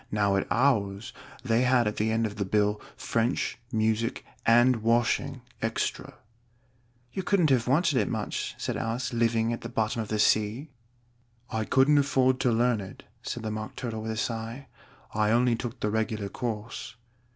"Now 0.09 0.35
at 0.35 0.47
ours 0.49 1.13
they 1.43 1.61
had 1.61 1.87
at 1.87 1.97
the 1.97 2.09
end 2.09 2.25
of 2.25 2.37
the 2.37 2.43
bill, 2.43 2.81
'French, 2.97 3.59
music, 3.71 4.25
and 4.47 4.77
washing 4.77 5.43
extra.'" 5.61 6.15
"You 7.13 7.21
couldn't 7.21 7.51
have 7.51 7.67
wanted 7.67 7.99
it 7.99 8.09
much," 8.09 8.55
said 8.57 8.77
Alice; 8.77 9.13
"living 9.13 9.53
at 9.53 9.61
the 9.61 9.69
bottom 9.69 10.01
of 10.01 10.07
the 10.07 10.17
sea." 10.17 10.71
"I 11.51 11.65
couldn't 11.65 11.99
afford 11.99 12.39
to 12.39 12.51
learn 12.51 12.81
it," 12.81 13.03
said 13.21 13.43
the 13.43 13.51
Mock 13.51 13.75
Turtle 13.75 14.01
with 14.01 14.09
a 14.09 14.17
sigh. 14.17 14.69
"I 15.13 15.29
only 15.29 15.55
took 15.55 15.79
the 15.79 15.91
regular 15.91 16.29
course." 16.29 16.95